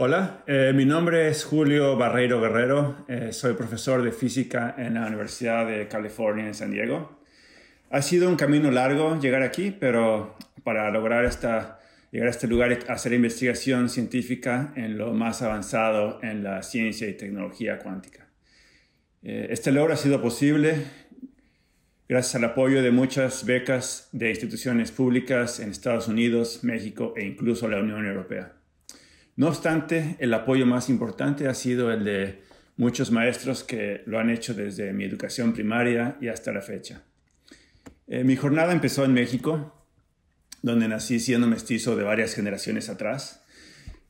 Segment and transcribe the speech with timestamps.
[0.00, 5.04] Hola, eh, mi nombre es Julio Barreiro Guerrero, eh, soy profesor de física en la
[5.04, 7.18] Universidad de California en San Diego.
[7.90, 11.80] Ha sido un camino largo llegar aquí, pero para lograr esta,
[12.12, 17.14] llegar a este lugar hacer investigación científica en lo más avanzado en la ciencia y
[17.14, 18.28] tecnología cuántica.
[19.24, 20.76] Eh, este logro ha sido posible
[22.08, 27.66] gracias al apoyo de muchas becas de instituciones públicas en Estados Unidos, México e incluso
[27.66, 28.57] la Unión Europea.
[29.38, 32.42] No obstante, el apoyo más importante ha sido el de
[32.76, 37.02] muchos maestros que lo han hecho desde mi educación primaria y hasta la fecha.
[38.08, 39.86] Eh, mi jornada empezó en México,
[40.60, 43.44] donde nací siendo mestizo de varias generaciones atrás.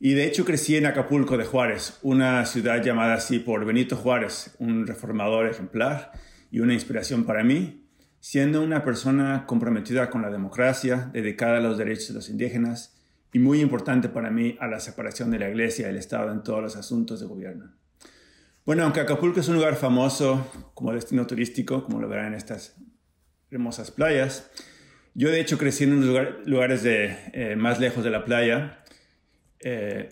[0.01, 4.57] Y de hecho crecí en Acapulco de Juárez, una ciudad llamada así por Benito Juárez,
[4.59, 6.13] un reformador ejemplar
[6.51, 7.87] y una inspiración para mí,
[8.19, 12.98] siendo una persona comprometida con la democracia, dedicada a los derechos de los indígenas
[13.33, 16.43] y muy importante para mí a la separación de la iglesia y el Estado en
[16.43, 17.73] todos los asuntos de gobierno.
[18.65, 22.77] Bueno, aunque Acapulco es un lugar famoso como destino turístico, como lo verán en estas
[23.51, 24.51] hermosas playas,
[25.15, 28.85] yo de hecho crecí en unos lugares eh, más lejos de la playa,
[29.59, 30.11] eh,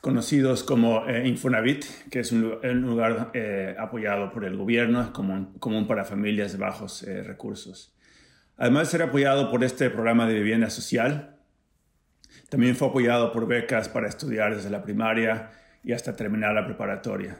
[0.00, 3.32] conocidos como eh, Infonavit, que es un, lugar
[3.78, 7.96] apoyado por el gobierno, como común para familias de bajos recursos.
[8.56, 11.36] Además de ser apoyado por este programa de vivienda social,
[12.48, 15.50] también fue apoyado por becas para estudiar desde la primaria
[15.82, 17.38] y hasta terminar la preparatoria.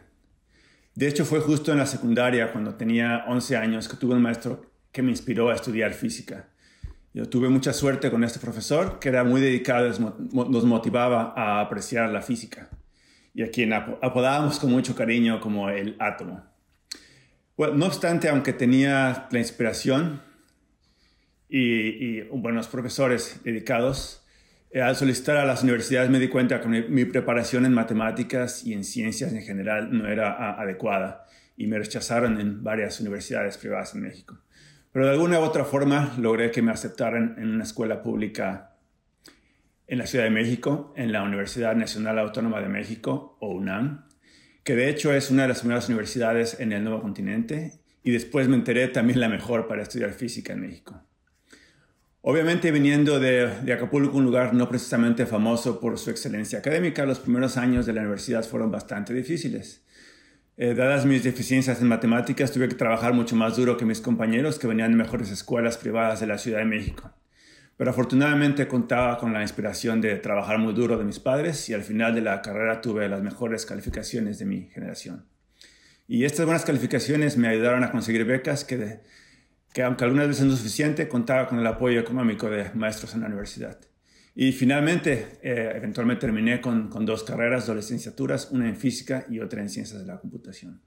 [0.95, 4.71] De hecho, fue justo en la secundaria, cuando tenía 11 años, que tuve un maestro
[4.91, 6.49] que me inspiró a estudiar física.
[7.15, 12.11] Yo tuve mucha suerte con este profesor, que era muy dedicado, nos motivaba a apreciar
[12.11, 12.69] la física,
[13.35, 16.43] y a quien apodábamos con mucho cariño como el átomo.
[17.57, 20.23] Bueno, no obstante, aunque tenía la inspiración,
[21.53, 24.25] y, buenos profesores dedicados.
[24.71, 28.73] Eh, al solicitar a las universidades me di cuenta que mi, preparación en matemáticas y
[28.73, 31.27] en ciencias en general no era adecuada
[31.57, 34.39] y me rechazaron en varias universidades privadas en México.
[34.93, 38.77] Pero de alguna u otra forma logré que me aceptaran en una escuela pública
[39.87, 44.07] en la Ciudad de México, en la Universidad Nacional Autónoma de México, o UNAM,
[44.65, 48.49] que de hecho es una de las primeras universidades en el nuevo continente, y después
[48.49, 51.03] me enteré también la mejor para estudiar física en México.
[52.25, 57.57] Obviamente viniendo de, Acapulco, un lugar no precisamente famoso por su excelencia académica, los primeros
[57.57, 59.83] años de la universidad fueron bastante difíciles.
[60.57, 64.61] Eh, dadas mis deficiencias en matemáticas, tuve que trabajar mucho más duro que mis compañeros
[64.61, 67.13] que venían de mejores escuelas privadas de la Ciudad de México.
[67.77, 71.83] Pero afortunadamente contaba con la inspiración de trabajar muy duro de mis padres y al
[71.83, 75.27] final de la carrera tuve las mejores calificaciones de mi generación.
[76.07, 79.01] Y estas buenas calificaciones me ayudaron a conseguir becas que
[79.73, 83.27] que aunque algunas veces no suficiente, contaba con el apoyo económico de maestros en la
[83.27, 83.79] universidad.
[84.35, 89.41] Y finalmente, eh, eventualmente terminé con, con, dos carreras, dos licenciaturas, una en física y
[89.41, 90.81] otra en ciencias de la computación.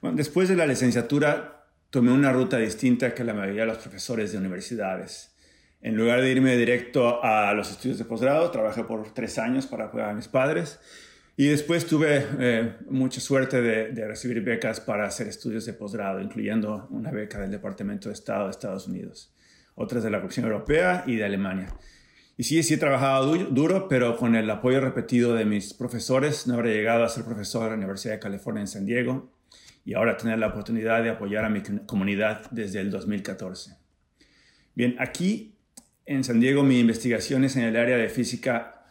[0.00, 4.32] Bueno, después de la licenciatura, tomé una ruta distinta que la mayoría de los profesores
[4.32, 5.36] de universidades.
[5.80, 9.86] En lugar de irme directo a los estudios de posgrado, trabajé por tres años para
[9.86, 10.80] apoyar a mis padres
[11.36, 16.86] y después tuve eh, mucha suerte de, recibir becas para hacer estudios de posgrado, incluyendo
[16.90, 19.32] una beca del Departamento de Estado de Estados Unidos,
[19.74, 21.74] otras de la Comisión Europea y de Alemania.
[22.36, 26.54] Y sí, sí he trabajado duro, pero con el apoyo repetido de mis profesores no
[26.54, 29.32] habría llegado a ser profesor en la Universidad de California en San Diego
[29.84, 33.76] y ahora tener la oportunidad de apoyar a mi comunidad desde el 2014.
[34.74, 35.56] Bien, aquí
[36.06, 38.84] en San Diego mi investigación es en el área de física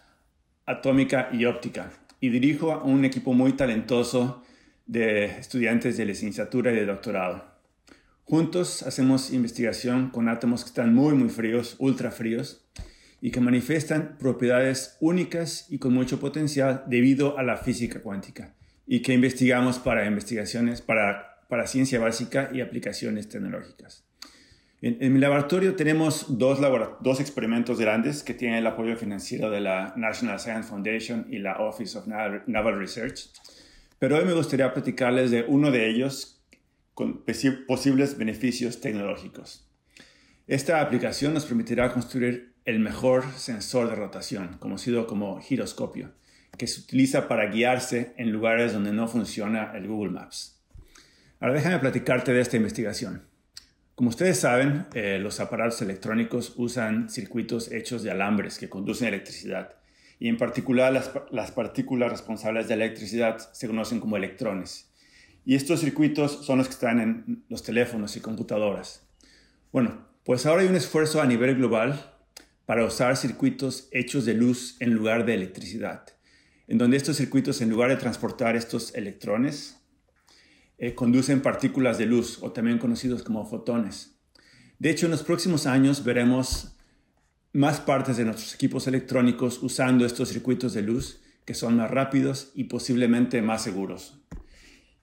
[0.66, 1.92] atómica y óptica
[2.24, 4.46] y dirijo a un equipo muy talentoso
[4.86, 7.44] de estudiantes de licenciatura y de doctorado.
[8.24, 12.66] Juntos hacemos investigación con átomos que están muy, muy fríos, ultra fríos,
[13.20, 18.56] y que manifiestan propiedades únicas y con mucho potencial debido a la física cuántica,
[18.88, 24.06] y que investigamos para investigaciones, para, para ciencia básica y aplicaciones tecnológicas.
[24.86, 26.60] En, mi laboratorio tenemos dos,
[27.00, 31.56] dos experimentos grandes que tienen el apoyo financiero de la National Science Foundation y la
[31.62, 33.30] Office of Naval Research.
[33.98, 36.44] Pero hoy me gustaría platicarles de uno de ellos
[36.94, 37.24] con
[37.66, 39.66] posibles beneficios tecnológicos.
[40.48, 46.12] Esta aplicación nos permitirá construir el mejor sensor de rotación, conocido como giroscopio,
[46.58, 50.62] que se utiliza para guiarse en lugares donde no funciona el Google Maps.
[51.40, 53.32] Ahora déjame platicarte de esta investigación.
[53.96, 59.76] Como ustedes saben, eh, los aparatos electrónicos usan circuitos hechos de alambres que conducen electricidad
[60.20, 64.90] y en particular las, las, partículas responsables de electricidad se conocen como electrones.
[65.46, 69.06] Y estos circuitos son los que están en los teléfonos y computadoras.
[69.72, 72.16] Bueno, pues ahora hay un esfuerzo a nivel global
[72.66, 76.06] para usar circuitos hechos de luz en lugar de electricidad,
[76.68, 79.83] en donde estos circuitos, en lugar de transportar estos electrones,
[80.78, 84.20] eh, conducen partículas de luz, o también conocidos como fotones.
[84.80, 86.76] De hecho, en los próximos años veremos
[87.54, 92.52] más partes de nuestros equipos electrónicos usando estos circuitos de luz que son más rápidos
[92.56, 94.20] y posiblemente más seguros.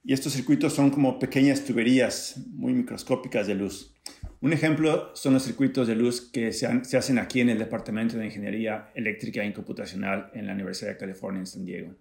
[0.03, 3.93] Y estos circuitos son como pequeñas tuberías muy microscópicas de luz.
[4.41, 8.25] Un ejemplo son los circuitos de luz que se, hacen aquí en el Departamento de
[8.25, 11.95] Ingeniería Eléctrica y Computacional en la Universidad de California en San Diego.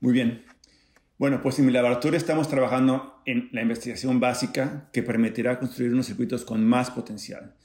[0.00, 0.42] Muy bien.
[1.18, 6.06] Bueno, pues en mi laboratorio estamos trabajando en la investigación básica que permitirá construir unos
[6.06, 7.56] circuitos con más potencial.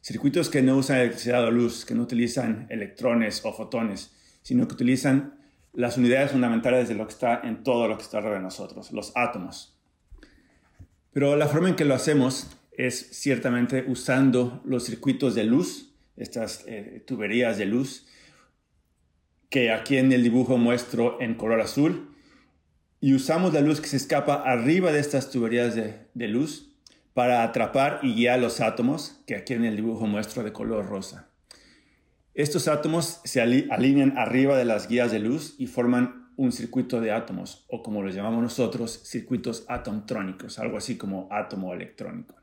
[0.00, 4.12] Circuitos que no usan electricidad o luz, que no utilizan electrones o fotones,
[4.42, 5.34] sino que utilizan
[5.72, 8.92] las unidades fundamentales de lo que está en todo lo que está alrededor de nosotros,
[8.92, 9.76] los átomos.
[11.12, 16.62] Pero la forma en que lo hacemos es ciertamente usando los circuitos de luz, estas
[16.68, 18.06] eh, tuberías de luz,
[19.48, 22.09] que aquí en el dibujo muestro en color azul,
[23.00, 26.76] y usamos la luz que se escapa arriba de estas tuberías de, luz
[27.14, 31.30] para atrapar y guiar los átomos, que aquí en el dibujo muestro de color rosa.
[32.34, 37.10] Estos átomos se alinean arriba de las guías de luz y forman un circuito de
[37.10, 42.36] átomos, o como los llamamos nosotros, circuitos atomtrónicos, algo así como átomo electrónico.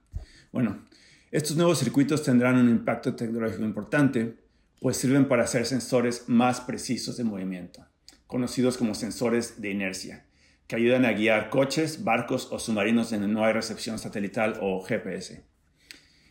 [0.51, 0.85] Bueno,
[1.31, 4.37] estos nuevos circuitos tendrán un impacto tecnológico importante,
[4.79, 7.85] pues sirven para hacer sensores más precisos de movimiento,
[8.27, 10.26] conocidos como sensores de inercia,
[10.67, 15.43] que ayudan a guiar coches, barcos o submarinos donde no hay recepción satelital o GPS.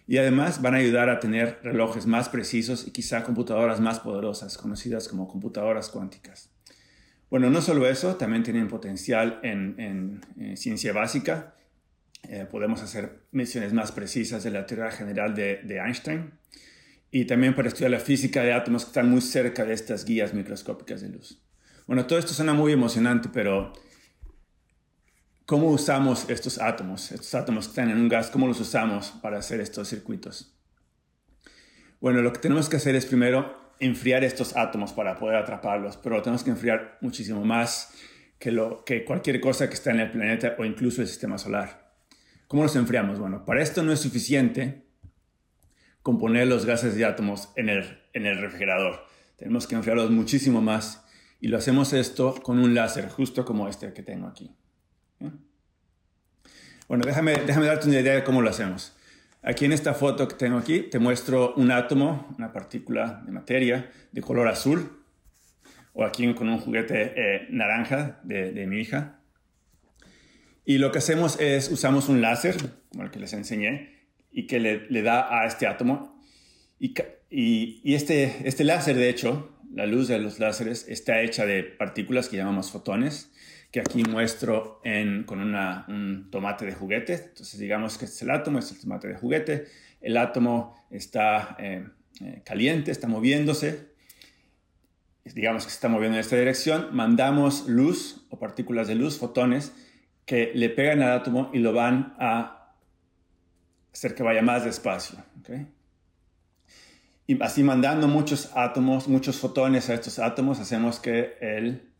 [0.07, 4.57] Y además van a ayudar a tener relojes más precisos y quizá computadoras más poderosas,
[4.57, 6.51] conocidas como computadoras cuánticas.
[7.29, 10.21] Bueno, no solo eso, también tienen potencial en,
[10.57, 11.55] ciencia básica.
[12.29, 16.33] Eh, podemos hacer misiones más precisas de la teoría general de, de Einstein
[17.11, 20.35] y también para estudiar la física de átomos que están muy cerca de estas guías
[20.35, 21.43] microscópicas de luz.
[21.87, 23.73] Bueno, todo esto suena muy emocionante, pero
[25.47, 27.13] ¿Cómo usamos estos átomos?
[27.13, 30.53] Estos átomos que están en un gas, ¿cómo los usamos para hacer estos circuitos?
[32.01, 36.21] Bueno, lo que tenemos que hacer es primero enfriar estos átomos para poder atraparlos, pero
[36.21, 37.95] tenemos que enfriar muchísimo más
[38.41, 41.95] que, lo, que cualquier cosa que está en el planeta o incluso el sistema solar.
[42.49, 43.21] ¿Cómo los enfriamos?
[43.21, 44.89] Bueno, para esto no es suficiente
[46.03, 49.07] componer los gases de átomos en el, en el refrigerador.
[49.37, 51.05] Tenemos que enfriarlos muchísimo más
[51.41, 54.53] y lo hacemos esto con un láser, justo como este que tengo aquí.
[56.89, 58.97] Bueno, déjame, déjame darte una idea de cómo lo hacemos.
[59.43, 63.91] Aquí en esta foto que tengo aquí, te muestro un átomo, una partícula de materia
[64.11, 64.91] de color azul,
[65.93, 69.21] o aquí con un juguete eh, naranja de, mi hija.
[70.65, 72.57] Y lo que hacemos es, usamos un láser,
[72.89, 76.21] como el que les enseñé, y que le, da a este átomo.
[76.79, 76.95] Y,
[77.31, 82.29] y, este, este láser, de hecho, la luz de los láseres está hecha de partículas
[82.29, 83.31] que llamamos fotones,
[83.71, 84.81] que aquí muestro
[85.27, 87.15] con un tomate de juguete.
[87.15, 89.67] Entonces digamos que este es el átomo, este es el tomate de juguete.
[90.01, 91.87] El átomo está eh,
[92.21, 93.95] eh, caliente, está moviéndose.
[95.25, 96.89] Digamos que se está moviendo en esta dirección.
[96.93, 99.73] Mandamos luz o partículas de luz, fotones,
[100.25, 102.73] que le pegan al átomo y lo van a
[103.93, 105.19] hacer que vaya más despacio.
[107.27, 111.91] Y así mandando muchos átomos, muchos fotones a estos átomos, hacemos que el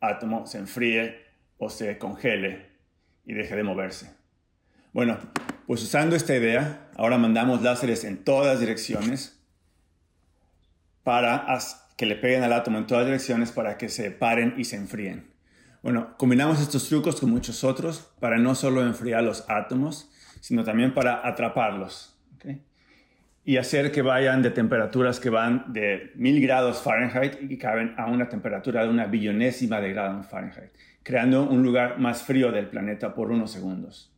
[0.00, 1.24] átomo se enfríe
[1.58, 2.70] o se congele
[3.24, 4.14] y deje de moverse.
[4.92, 5.18] Bueno,
[5.66, 9.40] pues usando esta idea, ahora mandamos láseres en todas direcciones
[11.02, 11.46] para
[11.96, 15.32] que le peguen al átomo en todas direcciones para que se paren y se enfríen.
[15.82, 20.92] Bueno, combinamos estos trucos con muchos otros para no solo enfriar los átomos, sino también
[20.92, 22.16] para atraparlos
[23.44, 27.94] y hacer que vayan de temperaturas que van de 1000 grados Fahrenheit y que caben
[27.96, 30.70] a una temperatura de una billonésima de grado Fahrenheit,
[31.02, 34.12] creando un lugar más frío del planeta por unos segundos.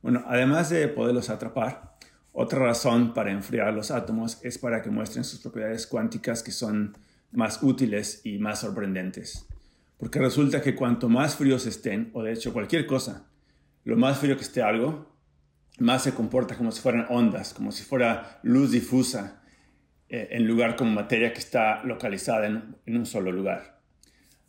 [0.00, 1.96] Bueno, además de poderlos atrapar,
[2.32, 6.96] otra razón para enfriar los átomos es para que muestren sus propiedades cuánticas que son
[7.32, 9.46] más útiles y más sorprendentes.
[9.98, 13.26] Porque resulta que cuanto más fríos estén, o de hecho cualquier cosa,
[13.84, 15.17] lo más frío que esté algo,
[15.78, 19.42] más se comporta como si fueran ondas, como si fuera luz difusa,
[20.08, 23.80] eh, en lugar como materia que está localizada en, un solo lugar.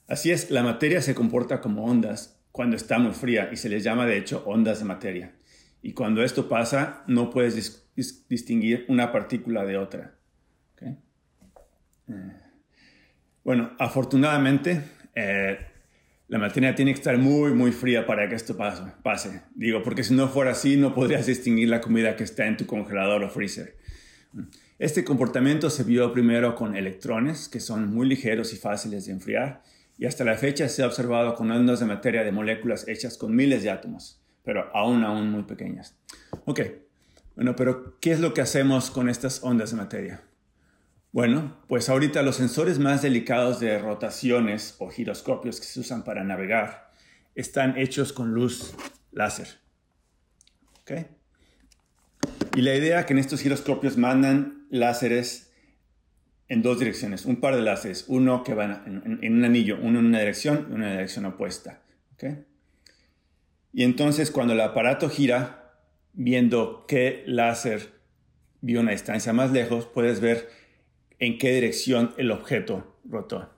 [0.07, 3.83] Así es, la materia se comporta como ondas cuando está muy fría y se les
[3.83, 5.35] llama de hecho ondas de materia.
[5.81, 7.87] Y cuando esto pasa, no puedes
[8.27, 10.15] distinguir una partícula de otra.
[10.81, 10.95] Eh,
[13.43, 14.81] bueno, afortunadamente,
[15.15, 15.68] eh,
[16.29, 19.41] la materia tiene que estar muy, muy fría para que esto pase.
[19.55, 22.67] Digo, porque si no fuera así, no podrías distinguir la comida que está en tu
[22.67, 23.75] congelador o freezer.
[24.77, 29.63] Este comportamiento se vio primero con electrones, que son muy ligeros y fáciles de enfriar,
[29.97, 33.35] y hasta la fecha se ha observado con ondas de materia de moléculas hechas con
[33.35, 35.97] miles de átomos, pero aún, aún muy pequeñas.
[36.45, 36.61] Ok,
[37.35, 40.21] bueno, pero ¿qué es lo que hacemos con estas ondas de materia?
[41.11, 46.23] Bueno, pues ahorita los sensores más delicados de rotaciones o giroscopios que se usan para
[46.23, 46.91] navegar
[47.33, 48.75] están hechos con luz
[49.11, 49.47] láser.
[52.55, 55.51] Y la idea es que en estos giroscopios mandan láseres
[56.47, 60.07] en dos direcciones, un par de láseres, uno que va en, un anillo, uno en
[60.07, 61.81] una dirección y uno en la dirección opuesta.
[63.71, 65.75] Y entonces cuando el aparato gira,
[66.13, 67.93] viendo qué láser
[68.61, 70.49] vio una distancia más lejos, puedes ver
[71.19, 73.49] en qué dirección el objeto rotó.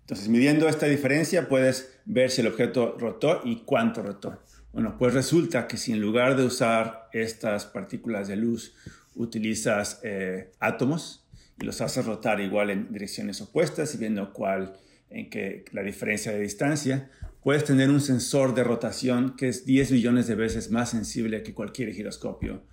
[0.00, 4.42] Entonces, midiendo esta diferencia, puedes ver si el objeto rotó y cuánto rotó.
[4.72, 8.74] Bueno, pues resulta que si en lugar de usar estas partículas de luz
[9.14, 11.26] utilizas eh, átomos
[11.60, 14.78] y los haces rotar igual en direcciones opuestas y viendo cuál,
[15.10, 17.10] en qué la diferencia de distancia,
[17.42, 21.52] puedes tener un sensor de rotación que es 10 billones de veces más sensible que
[21.52, 22.64] cualquier giroscopio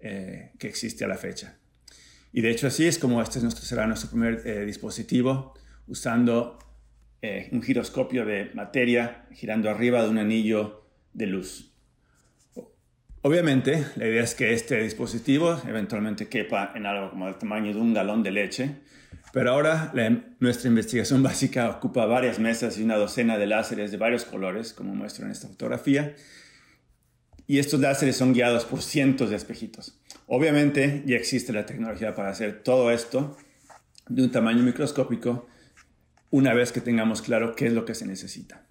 [0.00, 1.58] eh, que existe a la fecha.
[2.32, 5.54] Y de hecho así es como este es nuestro, será nuestro primer eh, dispositivo
[5.86, 6.58] usando
[7.52, 11.72] un giroscopio de materia girando arriba de un anillo de luz.
[13.24, 17.80] Obviamente, la idea es que este dispositivo eventualmente quepa en algo como el tamaño de
[17.80, 18.70] un galón de leche,
[19.32, 19.92] pero ahora
[20.40, 24.92] nuestra investigación básica ocupa varias mesas y una docena de láseres de varios colores, como
[24.96, 26.16] muestro en esta fotografía,
[27.52, 30.00] y estos láseres son guiados por cientos de espejitos.
[30.26, 33.36] Obviamente ya existe la tecnología para hacer todo esto
[34.08, 35.46] de un tamaño microscópico
[36.30, 38.66] una vez que tengamos claro qué es lo que se necesita.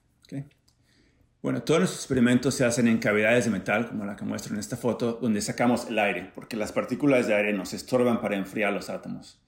[1.43, 4.59] Bueno, todos los experimentos se hacen en cavidades de metal, como la que muestro en
[4.59, 8.73] esta foto, donde sacamos el aire, porque las partículas de aire nos estorban para enfriar
[8.73, 9.43] los átomos.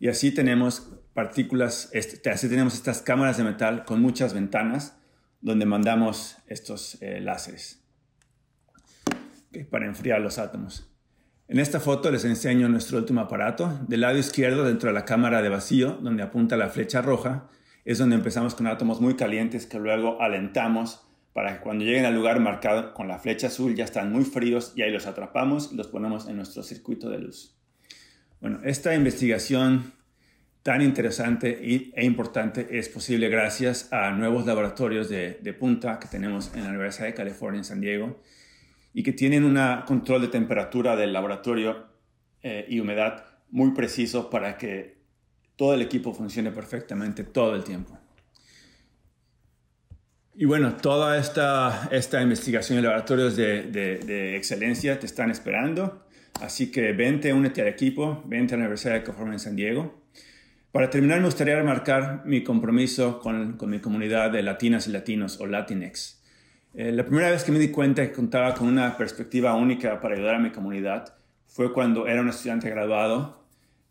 [0.00, 4.96] Y así tenemos partículas, este, así tenemos estas cámaras de metal con muchas ventanas
[5.40, 7.83] donde mandamos estos eh, láseres
[9.62, 10.90] para enfriar los átomos.
[11.46, 13.78] En esta foto les enseño nuestro último aparato.
[13.86, 17.48] Del lado izquierdo, dentro de la cámara de vacío, donde apunta la flecha roja,
[17.84, 22.14] es donde empezamos con átomos muy calientes que luego alentamos para que cuando lleguen al
[22.14, 25.76] lugar marcado con la flecha azul ya están muy fríos y ahí los atrapamos y
[25.76, 27.58] los ponemos en nuestro circuito de luz.
[28.40, 29.92] Bueno, esta investigación
[30.62, 31.58] tan interesante
[31.94, 37.06] e importante es posible gracias a nuevos laboratorios de, punta que tenemos en la Universidad
[37.06, 38.18] de California en San Diego
[38.94, 41.88] y que tienen un control de temperatura del laboratorio
[42.42, 44.98] eh, y humedad muy preciso para que
[45.56, 47.98] todo el equipo funcione perfectamente todo el tiempo.
[50.36, 56.06] Y bueno, toda esta, esta investigación en laboratorios de, de, excelencia te están esperando.
[56.40, 60.02] Así que vente, únete al equipo, vente a la Universidad de California en San Diego.
[60.72, 65.40] Para terminar, me gustaría remarcar mi compromiso con, con mi comunidad de latinas y latinos
[65.40, 66.23] o Latinx.
[66.76, 70.16] Eh, la primera vez que me di cuenta que contaba con una perspectiva única para
[70.16, 71.14] ayudar a mi comunidad
[71.46, 73.44] fue cuando era un estudiante graduado,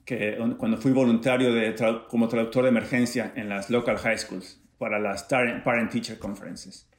[0.04, 1.76] que, cuando fui voluntario de,
[2.10, 6.90] como traductor de emergencia en las local high schools para las Parent Teacher Conferences.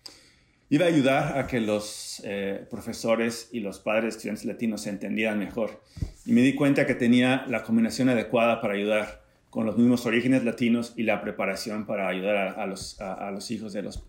[0.70, 4.88] Iba a ayudar a que los eh, profesores y los padres de estudiantes latinos se
[4.88, 5.82] entendieran mejor.
[6.24, 10.44] Y me di cuenta que tenía la combinación adecuada para ayudar con los mismos orígenes
[10.44, 14.02] latinos y la preparación para ayudar a, los, a, los, hijos de los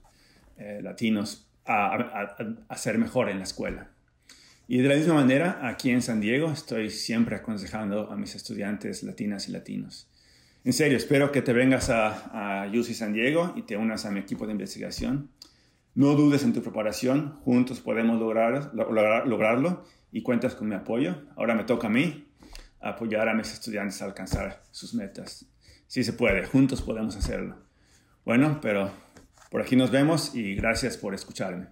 [0.58, 2.36] eh, latinos a,
[2.67, 3.89] a, ser mejor en la escuela.
[4.67, 9.03] Y de la misma manera, aquí en San Diego estoy siempre aconsejando a mis estudiantes
[9.03, 10.07] latinas y latinos.
[10.63, 14.12] En serio, espero que te vengas a, a UC San Diego y te unas a
[14.12, 15.29] mi equipo de investigación.
[15.93, 21.24] No dudes en tu preparación, juntos podemos lograr, lograrlo y cuentas con mi apoyo.
[21.36, 22.27] Ahora me toca a mí
[22.81, 25.45] apoyar a mis estudiantes a alcanzar sus metas.
[25.88, 27.57] Sí se puede, juntos podemos hacerlo.
[28.25, 28.91] Bueno, pero
[29.50, 31.68] por aquí nos vemos y gracias por escucharme.